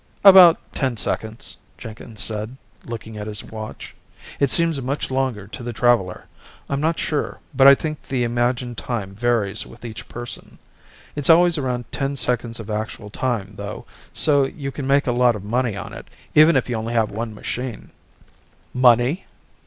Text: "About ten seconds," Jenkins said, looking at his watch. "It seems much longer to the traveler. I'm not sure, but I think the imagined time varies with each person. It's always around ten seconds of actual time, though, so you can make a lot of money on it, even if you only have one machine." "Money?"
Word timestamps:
"About 0.23 0.57
ten 0.73 0.97
seconds," 0.97 1.57
Jenkins 1.77 2.19
said, 2.19 2.57
looking 2.85 3.17
at 3.17 3.27
his 3.27 3.43
watch. 3.43 3.93
"It 4.39 4.49
seems 4.49 4.81
much 4.81 5.11
longer 5.11 5.45
to 5.49 5.61
the 5.61 5.73
traveler. 5.73 6.25
I'm 6.67 6.81
not 6.81 6.97
sure, 6.97 7.39
but 7.53 7.67
I 7.67 7.75
think 7.75 8.01
the 8.01 8.23
imagined 8.23 8.79
time 8.79 9.13
varies 9.13 9.63
with 9.67 9.85
each 9.85 10.09
person. 10.09 10.57
It's 11.15 11.29
always 11.29 11.59
around 11.59 11.91
ten 11.91 12.17
seconds 12.17 12.59
of 12.59 12.67
actual 12.67 13.11
time, 13.11 13.53
though, 13.57 13.85
so 14.11 14.45
you 14.45 14.71
can 14.71 14.87
make 14.87 15.05
a 15.05 15.11
lot 15.11 15.35
of 15.35 15.43
money 15.43 15.75
on 15.75 15.93
it, 15.93 16.07
even 16.33 16.55
if 16.55 16.67
you 16.67 16.77
only 16.77 16.93
have 16.95 17.11
one 17.11 17.35
machine." 17.35 17.91
"Money?" 18.73 19.27